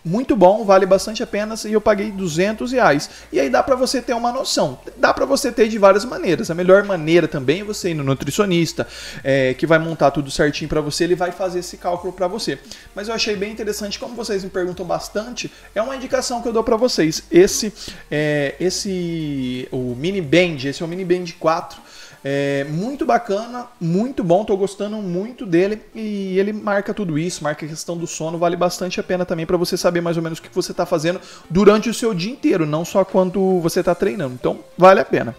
muito 0.10 0.36
bom, 0.36 0.66
vale 0.66 0.88
bastante 0.88 1.22
a 1.22 1.28
pena 1.28 1.54
e 1.66 1.72
eu 1.72 1.80
paguei 1.80 2.12
200 2.12 2.72
reais. 2.72 3.10
E 3.32 3.40
aí 3.40 3.48
dá 3.48 3.62
para 3.62 3.76
você 3.76 4.02
ter 4.02 4.14
uma 4.14 4.32
noção. 4.32 4.80
Dá 4.98 5.14
para 5.14 5.24
você 5.24 5.52
ter 5.52 5.70
de 5.70 5.78
várias 5.78 6.04
maneiras. 6.04 6.50
A 6.50 6.56
melhor 6.56 6.84
maneira 6.84 7.28
também 7.28 7.62
é 7.62 7.64
você 7.64 7.92
ir 7.92 7.94
no 7.94 8.04
nutricionista, 8.04 8.88
é, 9.24 9.54
que 9.54 9.68
vai 9.68 9.78
montar 9.78 10.10
tudo 10.10 10.32
certinho 10.32 10.68
para 10.68 10.82
você, 10.82 11.04
ele 11.04 11.16
vai 11.16 11.32
fazer 11.32 11.60
esse 11.60 11.78
cálculo 11.78 12.12
para 12.12 12.28
você. 12.28 12.58
Mas 12.96 13.08
eu 13.08 13.14
achei 13.14 13.36
bem 13.36 13.52
interessante, 13.52 14.00
como 14.00 14.16
vocês 14.16 14.44
me 14.44 14.50
perguntam 14.50 14.84
bastante, 14.84 15.52
é 15.76 15.82
uma 15.82 15.96
indicação 15.96 16.42
que 16.42 16.48
eu 16.48 16.54
dou 16.54 16.64
para 16.64 16.76
vocês. 16.76 17.24
Esse, 17.30 17.72
é, 18.10 18.56
esse, 18.60 19.68
o 19.72 19.96
Mini 19.96 20.22
Band, 20.22 20.58
esse 20.66 20.82
é 20.82 20.86
o 20.86 20.90
Mini 20.90 21.06
Band 21.06 21.26
4 21.40 21.90
é 22.24 22.66
muito 22.66 23.06
bacana, 23.06 23.68
muito 23.80 24.24
bom, 24.24 24.44
tô 24.44 24.58
gostando 24.58 24.98
muito 24.98 25.46
dele 25.46 25.82
e 25.96 26.38
ele 26.38 26.52
marca 26.52 26.94
tudo 26.94 27.18
isso, 27.18 27.44
marca 27.44 27.66
a 27.66 27.70
questão 27.70 27.98
do 27.98 28.06
sono, 28.06 28.38
vale 28.38 28.58
bastante 28.58 29.00
a 29.00 29.04
pena 29.04 29.26
também 29.26 29.46
para 29.46 29.56
você 29.56 29.78
saber 29.78 29.99
mais 30.02 30.18
ou 30.18 30.24
menos 30.24 30.40
o 30.40 30.42
que 30.42 30.50
você 30.54 30.72
está 30.72 30.86
fazendo 30.86 31.20
durante 31.50 31.90
o 31.90 31.94
seu 31.94 32.14
dia 32.14 32.32
inteiro, 32.32 32.66
não 32.66 32.84
só 32.84 33.04
quando 33.04 33.60
você 33.60 33.80
está 33.80 33.96
treinando. 33.96 34.34
Então, 34.34 34.60
vale 34.78 35.00
a 35.00 35.06
pena. 35.06 35.36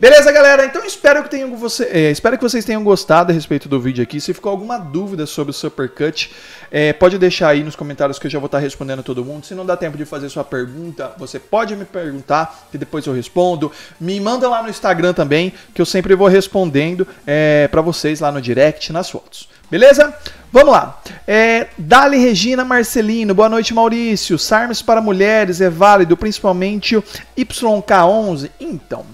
Beleza, 0.00 0.30
galera? 0.30 0.64
Então 0.64 0.84
espero 0.84 1.24
que, 1.24 1.28
tenham 1.28 1.56
você, 1.56 1.82
é, 1.86 2.10
espero 2.12 2.36
que 2.38 2.42
vocês 2.44 2.64
tenham 2.64 2.84
gostado 2.84 3.32
a 3.32 3.34
respeito 3.34 3.68
do 3.68 3.80
vídeo 3.80 4.00
aqui. 4.00 4.20
Se 4.20 4.32
ficou 4.32 4.50
alguma 4.50 4.78
dúvida 4.78 5.26
sobre 5.26 5.50
o 5.50 5.52
Supercut, 5.52 6.32
é, 6.70 6.92
pode 6.92 7.18
deixar 7.18 7.48
aí 7.48 7.64
nos 7.64 7.74
comentários 7.74 8.16
que 8.16 8.28
eu 8.28 8.30
já 8.30 8.38
vou 8.38 8.46
estar 8.46 8.60
respondendo 8.60 9.00
a 9.00 9.02
todo 9.02 9.24
mundo. 9.24 9.44
Se 9.44 9.56
não 9.56 9.66
dá 9.66 9.76
tempo 9.76 9.98
de 9.98 10.04
fazer 10.04 10.28
sua 10.28 10.44
pergunta, 10.44 11.10
você 11.18 11.40
pode 11.40 11.74
me 11.74 11.84
perguntar, 11.84 12.68
que 12.70 12.78
depois 12.78 13.04
eu 13.06 13.12
respondo. 13.12 13.72
Me 14.00 14.20
manda 14.20 14.48
lá 14.48 14.62
no 14.62 14.68
Instagram 14.68 15.12
também, 15.12 15.52
que 15.74 15.82
eu 15.82 15.86
sempre 15.86 16.14
vou 16.14 16.28
respondendo 16.28 17.04
é, 17.26 17.66
para 17.66 17.80
vocês 17.82 18.20
lá 18.20 18.30
no 18.30 18.40
direct, 18.40 18.92
nas 18.92 19.10
fotos. 19.10 19.48
Beleza? 19.70 20.14
Vamos 20.50 20.72
lá. 20.72 20.98
É, 21.26 21.66
Dali 21.76 22.16
Regina 22.16 22.64
Marcelino, 22.64 23.34
boa 23.34 23.50
noite 23.50 23.74
Maurício. 23.74 24.38
SARMS 24.38 24.82
para 24.82 25.00
mulheres 25.00 25.60
é 25.60 25.68
válido, 25.68 26.16
principalmente 26.16 26.96
o 26.96 27.04
YK11? 27.36 28.50
Então 28.58 29.04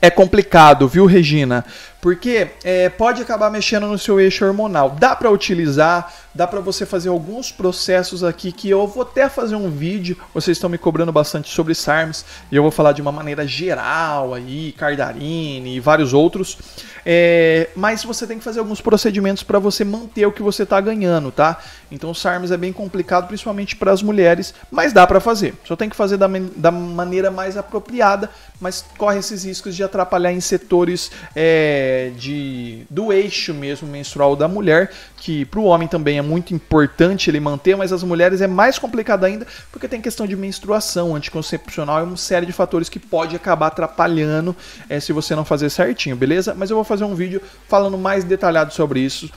é 0.00 0.10
complicado, 0.10 0.88
viu, 0.88 1.06
Regina? 1.06 1.64
Porque 2.02 2.48
é, 2.64 2.88
pode 2.88 3.22
acabar 3.22 3.48
mexendo 3.48 3.86
no 3.86 3.96
seu 3.96 4.18
eixo 4.18 4.44
hormonal. 4.44 4.90
Dá 4.90 5.14
para 5.14 5.30
utilizar, 5.30 6.12
dá 6.34 6.48
para 6.48 6.58
você 6.58 6.84
fazer 6.84 7.08
alguns 7.08 7.52
processos 7.52 8.24
aqui 8.24 8.50
que 8.50 8.68
eu 8.68 8.88
vou 8.88 9.04
até 9.04 9.28
fazer 9.28 9.54
um 9.54 9.70
vídeo. 9.70 10.16
Vocês 10.34 10.56
estão 10.56 10.68
me 10.68 10.76
cobrando 10.76 11.12
bastante 11.12 11.48
sobre 11.48 11.76
SARMs 11.76 12.24
e 12.50 12.56
eu 12.56 12.62
vou 12.62 12.72
falar 12.72 12.90
de 12.90 13.00
uma 13.00 13.12
maneira 13.12 13.46
geral 13.46 14.34
aí, 14.34 14.72
Cardarine 14.72 15.76
e 15.76 15.78
vários 15.78 16.12
outros. 16.12 16.58
É, 17.06 17.68
mas 17.76 18.02
você 18.04 18.26
tem 18.26 18.38
que 18.38 18.44
fazer 18.44 18.60
alguns 18.60 18.80
procedimentos 18.80 19.44
para 19.44 19.60
você 19.60 19.84
manter 19.84 20.26
o 20.26 20.32
que 20.32 20.42
você 20.42 20.64
está 20.64 20.80
ganhando, 20.80 21.30
tá? 21.30 21.58
Então 21.90 22.10
o 22.10 22.14
SARMs 22.14 22.52
é 22.52 22.56
bem 22.56 22.72
complicado, 22.72 23.26
principalmente 23.26 23.76
para 23.76 23.92
as 23.92 24.02
mulheres, 24.02 24.54
mas 24.70 24.92
dá 24.92 25.06
para 25.06 25.20
fazer. 25.20 25.54
Só 25.64 25.76
tem 25.76 25.88
que 25.88 25.96
fazer 25.96 26.16
da, 26.16 26.28
da 26.56 26.70
maneira 26.70 27.30
mais 27.30 27.56
apropriada, 27.56 28.30
mas 28.60 28.84
corre 28.96 29.18
esses 29.18 29.44
riscos 29.44 29.74
de 29.74 29.82
atrapalhar 29.82 30.32
em 30.32 30.40
setores 30.40 31.10
é, 31.34 31.91
de, 32.16 32.84
do 32.90 33.12
eixo 33.12 33.54
mesmo 33.54 33.88
menstrual 33.88 34.34
da 34.36 34.46
mulher, 34.48 34.90
que 35.16 35.44
para 35.44 35.60
o 35.60 35.64
homem 35.64 35.88
também 35.88 36.18
é 36.18 36.22
muito 36.22 36.54
importante 36.54 37.30
ele 37.30 37.40
manter, 37.40 37.76
mas 37.76 37.92
as 37.92 38.02
mulheres 38.02 38.40
é 38.40 38.46
mais 38.46 38.78
complicado 38.78 39.24
ainda, 39.24 39.46
porque 39.70 39.88
tem 39.88 40.00
questão 40.00 40.26
de 40.26 40.36
menstruação, 40.36 41.14
anticoncepcional 41.14 42.00
e 42.00 42.02
uma 42.04 42.16
série 42.16 42.46
de 42.46 42.52
fatores 42.52 42.88
que 42.88 42.98
pode 42.98 43.36
acabar 43.36 43.68
atrapalhando 43.68 44.54
é, 44.88 45.00
se 45.00 45.12
você 45.12 45.34
não 45.34 45.44
fazer 45.44 45.70
certinho, 45.70 46.16
beleza? 46.16 46.54
Mas 46.54 46.70
eu 46.70 46.76
vou 46.76 46.84
fazer 46.84 47.04
um 47.04 47.14
vídeo 47.14 47.40
falando 47.68 47.96
mais 47.96 48.24
detalhado 48.24 48.72
sobre 48.72 49.00
isso, 49.00 49.30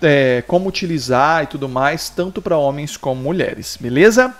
é, 0.00 0.42
como 0.46 0.68
utilizar 0.68 1.44
e 1.44 1.46
tudo 1.46 1.68
mais, 1.68 2.08
tanto 2.08 2.42
para 2.42 2.56
homens 2.56 2.96
como 2.96 3.22
mulheres, 3.22 3.78
beleza? 3.80 4.34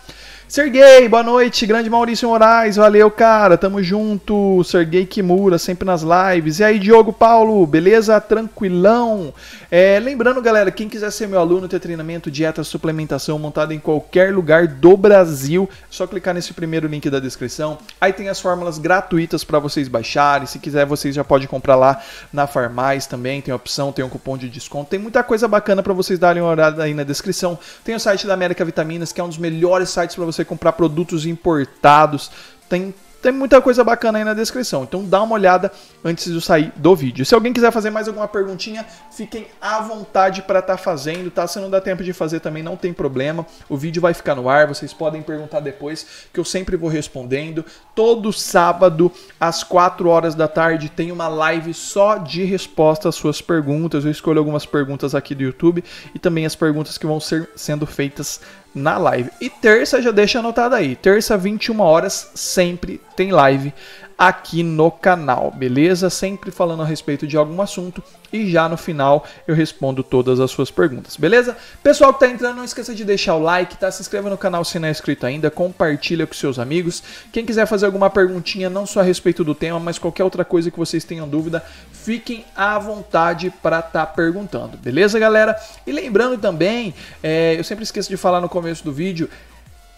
Serguei, 0.52 1.09
boa 1.09 1.23
noite, 1.23 1.64
grande 1.64 1.88
Maurício 1.88 2.28
Moraes, 2.28 2.76
valeu, 2.76 3.11
cara, 3.11 3.56
tamo 3.56 3.82
junto. 3.82 4.62
Serguei 4.64 5.06
Kimura, 5.06 5.56
sempre 5.56 5.87
nas 5.87 6.02
lives. 6.02 6.59
E 6.59 6.64
aí, 6.64 6.78
Diogo 6.78 7.11
Paulo, 7.11 7.66
beleza? 7.66 8.21
Tranquilão. 8.21 9.32
É, 9.71 9.99
lembrando, 9.99 10.42
galera, 10.42 10.71
quem 10.71 10.90
quiser 10.90 11.11
ser 11.11 11.26
meu 11.26 11.38
aluno, 11.38 11.66
ter 11.66 11.80
treinamento, 11.80 12.30
dieta, 12.30 12.62
suplementação 12.62 13.38
montado 13.38 13.73
em 13.73 13.78
qualquer 13.78 14.30
lugar 14.35 14.66
do 14.66 14.94
Brasil, 14.94 15.66
é 15.73 15.87
só 15.88 16.06
clicar 16.06 16.35
nesse 16.35 16.52
primeiro 16.52 16.87
link 16.87 17.09
da 17.09 17.18
descrição. 17.18 17.78
Aí 17.99 18.12
tem 18.12 18.28
as 18.28 18.38
fórmulas 18.38 18.76
gratuitas 18.76 19.44
para 19.44 19.59
vocês 19.59 19.88
baixarem. 19.88 20.47
Se 20.47 20.59
quiser, 20.59 20.85
vocês 20.85 21.14
já 21.14 21.25
podem 21.25 21.49
comprar 21.49 21.76
lá 21.76 21.99
na 22.30 22.47
Farmais 22.47 23.06
também. 23.06 23.40
Tem 23.40 23.54
opção, 23.54 23.90
tem 23.90 24.04
um 24.04 24.11
cupom 24.11 24.37
de 24.37 24.50
desconto. 24.50 24.90
Tem 24.90 24.99
muita 24.99 25.23
coisa 25.23 25.49
bacana 25.49 25.82
para 25.82 25.94
vocês 25.94 26.18
darem 26.18 26.42
uma 26.42 26.50
olhada 26.50 26.82
aí 26.82 26.92
na 26.92 27.04
descrição. 27.04 27.59
Tem 27.82 27.94
o 27.94 27.99
site 27.99 28.26
da 28.26 28.35
América 28.35 28.66
Vitaminas, 28.66 29.14
que 29.14 29.21
é 29.23 29.25
um 29.25 29.28
dos 29.28 29.38
melhores 29.38 29.88
sites 29.88 30.14
para 30.14 30.26
você 30.26 30.42
você 30.43 30.45
comprar 30.45 30.73
produtos 30.73 31.25
importados. 31.27 32.31
Tem 32.69 32.95
tem 33.23 33.31
muita 33.31 33.63
coisa 33.63 33.85
bacana 33.85 34.19
aí 34.19 34.25
na 34.25 34.35
descrição, 34.35 34.83
então 34.83 35.05
dá 35.05 35.23
uma 35.23 35.35
olhada 35.35 35.71
antes 36.05 36.31
de 36.31 36.41
sair 36.41 36.73
do 36.75 36.97
vídeo. 36.97 37.25
Se 37.25 37.33
alguém 37.33 37.53
quiser 37.53 37.71
fazer 37.71 37.89
mais 37.89 38.09
alguma 38.09 38.27
perguntinha, 38.27 38.85
fiquem 39.13 39.47
à 39.61 39.79
vontade 39.81 40.43
para 40.43 40.59
estar 40.59 40.77
tá 40.77 40.77
fazendo, 40.77 41.31
tá? 41.31 41.47
Se 41.47 41.61
não 41.61 41.71
dá 41.71 41.81
tempo 41.81 42.03
de 42.03 42.13
fazer 42.13 42.41
também, 42.41 42.65
não 42.65 42.77
tem 42.77 42.93
problema. 42.93 43.47
O 43.69 43.77
vídeo 43.77 44.03
vai 44.03 44.13
ficar 44.13 44.35
no 44.35 44.49
ar, 44.49 44.67
vocês 44.67 44.93
podem 44.93 45.23
perguntar 45.23 45.61
depois, 45.61 46.05
que 46.33 46.41
eu 46.41 46.45
sempre 46.45 46.77
vou 46.77 46.91
respondendo. 46.91 47.65
Todo 47.95 48.33
sábado, 48.33 49.13
às 49.39 49.63
4 49.63 50.09
horas 50.09 50.35
da 50.35 50.49
tarde, 50.49 50.89
tem 50.89 51.13
uma 51.13 51.29
live 51.29 51.73
só 51.73 52.17
de 52.17 52.43
resposta 52.43 53.09
às 53.09 53.15
suas 53.15 53.41
perguntas. 53.41 54.05
Eu 54.05 54.11
escolho 54.11 54.41
algumas 54.41 54.67
perguntas 54.67 55.15
aqui 55.15 55.33
do 55.33 55.45
YouTube 55.45 55.85
e 56.13 56.19
também 56.19 56.45
as 56.45 56.57
perguntas 56.57 56.99
que 56.99 57.07
vão 57.07 57.21
ser 57.21 57.49
sendo 57.55 57.87
feitas 57.87 58.41
na 58.75 58.99
live. 58.99 59.31
E 59.41 59.50
terça 59.50 60.00
já 60.00 60.11
deixa 60.11 60.38
anotado 60.38 60.75
aí. 60.75 60.97
Terça, 60.97 61.37
21 61.37 61.81
horas, 61.81 62.31
sempre 62.35 63.00
tem 63.17 63.31
live 63.31 63.73
aqui 64.17 64.62
no 64.62 64.91
canal, 64.91 65.50
beleza? 65.50 66.09
Sempre 66.09 66.50
falando 66.50 66.83
a 66.83 66.87
respeito 66.87 67.26
de 67.26 67.37
algum 67.37 67.61
assunto 67.61 68.02
e 68.33 68.51
já 68.51 68.69
no 68.69 68.77
final 68.77 69.27
eu 69.47 69.55
respondo 69.55 70.03
todas 70.03 70.41
as 70.41 70.51
suas 70.51 70.71
perguntas, 70.71 71.17
beleza? 71.17 71.57
Pessoal 71.83 72.15
que 72.15 72.21
tá 72.21 72.29
entrando, 72.29 72.57
não 72.57 72.65
esqueça 72.65 72.95
de 72.95 73.05
deixar 73.05 73.35
o 73.35 73.43
like, 73.43 73.77
tá? 73.77 73.91
Se 73.91 74.01
inscreva 74.01 74.31
no 74.31 74.39
canal 74.39 74.65
se 74.65 74.79
não 74.79 74.89
é 74.89 74.91
inscrito 74.91 75.27
ainda, 75.27 75.51
compartilha 75.51 76.27
com 76.27 76.35
seus 76.35 76.59
amigos. 76.59 77.03
Quem 77.33 77.45
quiser 77.45 77.67
fazer 77.67 77.87
alguma 77.87 78.09
perguntinha, 78.09 78.71
não 78.71 78.87
só 78.87 79.01
a 79.01 79.03
respeito 79.03 79.45
do 79.45 79.55
tema, 79.55 79.79
mas 79.79 79.99
qualquer 79.99 80.25
outra 80.25 80.45
coisa 80.45 80.71
que 80.71 80.79
vocês 80.79 81.05
tenham 81.05 81.29
dúvida, 81.29 81.62
fiquem 81.93 82.45
à 82.57 82.79
vontade 82.79 83.51
para 83.62 83.79
estar 83.79 84.07
tá 84.07 84.07
perguntando, 84.07 84.77
beleza, 84.77 85.19
galera? 85.19 85.57
E 85.87 85.93
lembrando 85.93 86.39
também, 86.39 86.95
é, 87.23 87.57
eu 87.59 87.65
sempre 87.65 87.85
esqueço 87.85 88.09
de 88.09 88.17
falar 88.17 88.41
no 88.41 88.49
começo 88.49 88.85
do 88.85 88.93
vídeo, 88.93 89.29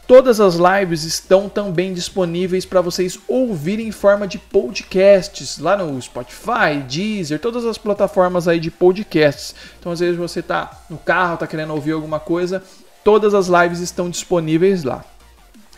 Todas 0.06 0.38
as 0.38 0.56
lives 0.56 1.04
estão 1.04 1.48
também 1.48 1.94
disponíveis 1.94 2.66
para 2.66 2.82
vocês 2.82 3.18
ouvirem 3.26 3.88
em 3.88 3.92
forma 3.92 4.28
de 4.28 4.38
podcasts 4.38 5.58
lá 5.58 5.78
no 5.78 6.00
Spotify, 6.00 6.82
Deezer, 6.86 7.40
todas 7.40 7.64
as 7.64 7.78
plataformas 7.78 8.46
aí 8.46 8.60
de 8.60 8.70
podcasts. 8.70 9.54
Então 9.80 9.92
às 9.92 10.00
vezes 10.00 10.18
você 10.18 10.40
está 10.40 10.84
no 10.90 10.98
carro, 10.98 11.34
está 11.34 11.46
querendo 11.46 11.72
ouvir 11.72 11.92
alguma 11.92 12.20
coisa, 12.20 12.62
todas 13.02 13.32
as 13.32 13.46
lives 13.46 13.80
estão 13.80 14.10
disponíveis 14.10 14.84
lá. 14.84 15.02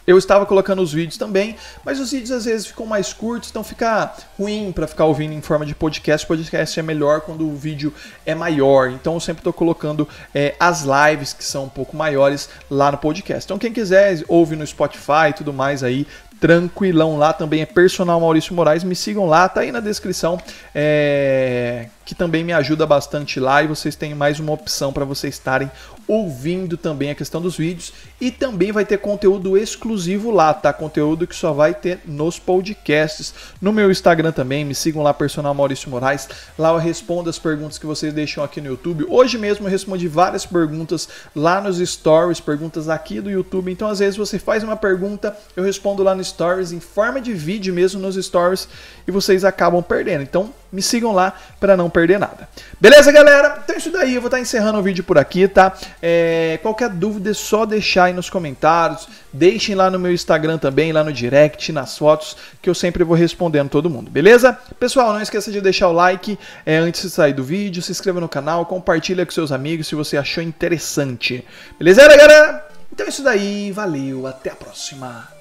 Eu 0.07 0.17
estava 0.17 0.47
colocando 0.47 0.81
os 0.81 0.93
vídeos 0.93 1.19
também, 1.19 1.57
mas 1.85 1.99
os 1.99 2.13
vídeos 2.13 2.31
às 2.31 2.45
vezes 2.45 2.69
ficam 2.69 2.87
mais 2.87 3.13
curtos, 3.13 3.51
então 3.51 3.65
fica 3.65 4.15
ruim 4.39 4.71
para 4.71 4.87
ficar 4.87 5.05
ouvindo 5.05 5.33
em 5.33 5.41
forma 5.41 5.67
de 5.67 5.75
podcast. 5.75 6.25
Podcast 6.25 6.79
é 6.79 6.83
melhor 6.83 7.23
quando 7.23 7.45
o 7.45 7.57
vídeo 7.57 7.93
é 8.25 8.33
maior. 8.33 8.91
Então 8.91 9.15
eu 9.15 9.21
sempre 9.21 9.41
estou 9.41 9.53
colocando 9.53 10.09
é, 10.33 10.55
as 10.61 10.85
lives 10.85 11.33
que 11.33 11.43
são 11.43 11.65
um 11.65 11.69
pouco 11.69 11.97
maiores 11.97 12.49
lá 12.71 12.93
no 12.93 12.99
podcast. 12.99 13.45
Então 13.45 13.59
quem 13.59 13.73
quiser 13.73 14.23
ouve 14.29 14.55
no 14.55 14.65
Spotify 14.65 15.31
e 15.31 15.33
tudo 15.33 15.53
mais 15.53 15.83
aí, 15.83 16.07
tranquilão 16.41 17.17
lá 17.17 17.33
também 17.33 17.63
é 17.63 17.67
personal 17.67 18.21
Maurício 18.21 18.55
Moraes 18.55 18.85
me 18.85 18.95
sigam 18.95 19.27
lá 19.27 19.49
tá 19.49 19.61
aí 19.63 19.73
na 19.73 19.81
descrição 19.81 20.39
é, 20.75 21.87
que 22.05 22.15
também 22.15 22.45
me 22.45 22.53
ajuda 22.53 22.87
bastante 22.87 23.41
lá 23.41 23.63
e 23.63 23.67
vocês 23.67 23.97
têm 23.97 24.15
mais 24.15 24.39
uma 24.39 24.53
opção 24.53 24.93
para 24.93 25.05
vocês 25.05 25.35
estarem 25.35 25.71
ouvindo 26.09 26.77
também 26.77 27.11
a 27.11 27.15
questão 27.15 27.41
dos 27.41 27.57
vídeos 27.57 27.93
e 28.21 28.31
também 28.31 28.71
vai 28.73 28.85
ter 28.85 28.99
conteúdo 28.99 29.59
exclusivo 29.59 30.31
lá, 30.31 30.55
tá? 30.55 30.73
Conteúdo 30.73 31.27
que 31.27 31.35
só 31.35 31.53
vai 31.53 31.75
ter 31.75 32.01
nos 32.07 32.39
podcasts. 32.39 33.35
No 33.61 33.73
meu 33.73 33.91
Instagram 33.91 34.33
também, 34.33 34.65
me 34.65 34.75
sigam 34.75 35.03
lá, 35.03 35.13
personal 35.13 35.53
Maurício 35.53 35.91
Moraes. 35.91 36.29
Lá 36.59 36.71
eu 36.71 36.79
respondo 36.79 37.29
as 37.29 37.39
perguntas 37.39 37.77
que 37.77 37.87
vocês 37.87 38.13
deixam 38.13 38.43
aqui 38.45 38.61
no 38.61 38.69
YouTube. 38.69 39.07
Hoje 39.09 39.37
mesmo 39.37 39.67
eu 39.67 39.71
respondi 39.71 40.07
várias 40.09 40.47
perguntas 40.47 41.09
lá 41.35 41.61
nos 41.61 41.79
stories, 41.79 42.41
perguntas 42.41 42.89
aqui 42.89 43.21
do 43.21 43.31
YouTube. 43.31 43.71
Então, 43.71 43.89
às 43.89 43.99
vezes 43.99 44.17
você 44.17 44.39
faz 44.39 44.63
uma 44.63 44.77
pergunta, 44.77 45.37
eu 45.57 45.65
respondo 45.65 46.03
lá 46.03 46.15
no 46.15 46.23
stories 46.27 46.73
em 46.73 46.81
forma 46.81 47.21
de 47.21 47.33
vídeo 47.33 47.73
mesmo 47.73 48.01
nos 48.01 48.17
stories 48.17 48.69
e 49.07 49.11
vocês 49.11 49.45
acabam 49.45 49.83
perdendo. 49.83 50.23
Então, 50.23 50.53
me 50.73 50.83
sigam 50.83 51.13
lá 51.13 51.33
para 51.59 51.77
não 51.77 51.89
perder 51.89 52.19
nada. 52.19 52.49
Beleza, 52.81 53.11
galera? 53.11 53.61
Então 53.65 53.75
é 53.75 53.79
isso 53.79 53.91
daí, 53.91 54.15
eu 54.15 54.21
vou 54.21 54.29
estar 54.29 54.37
tá 54.37 54.41
encerrando 54.41 54.79
o 54.79 54.83
vídeo 54.83 55.03
por 55.03 55.17
aqui, 55.17 55.49
tá? 55.49 55.73
É, 56.03 56.59
qualquer 56.63 56.91
dúvida 56.91 57.31
é 57.31 57.35
só 57.35 57.65
deixar 57.65 58.05
aí 58.05 58.13
nos 58.13 58.29
comentários, 58.29 59.09
deixem 59.33 59.75
lá 59.75 59.91
no 59.91 59.99
meu 59.99 60.13
Instagram 60.13 60.59
também, 60.59 60.93
lá 60.93 61.03
no 61.03 61.13
direct, 61.13 61.73
nas 61.73 61.97
fotos, 61.97 62.37
que 62.61 62.69
eu 62.69 62.75
sempre 62.75 63.05
vou 63.05 63.17
respondendo 63.17 63.71
todo 63.71 63.89
mundo, 63.89 64.11
beleza? 64.11 64.59
Pessoal, 64.79 65.13
não 65.13 65.21
esqueça 65.23 65.51
de 65.51 65.61
deixar 65.61 65.89
o 65.89 65.93
like 65.93 66.39
é, 66.65 66.77
antes 66.77 67.03
de 67.03 67.11
sair 67.11 67.33
do 67.33 67.45
vídeo, 67.45 67.83
se 67.83 67.93
inscreva 67.93 68.21
no 68.21 68.29
canal, 68.29 68.67
compartilha 68.67 69.25
com 69.25 69.33
seus 69.33 69.53
amigos 69.53 69.87
se 69.87 69.95
você 69.95 70.17
achou 70.17 70.43
interessante. 70.43 71.45
Beleza, 71.79 72.07
galera? 72.07 72.67
Então 72.93 73.07
é 73.07 73.09
isso 73.09 73.23
daí, 73.23 73.73
valeu, 73.73 74.27
até 74.27 74.51
a 74.51 74.57
próxima. 74.57 75.36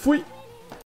Fui! 0.00 0.22